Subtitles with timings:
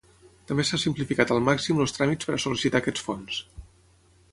[0.51, 3.41] També s'ha simplificat al màxim els tràmits per a sol·licitar aquests fons.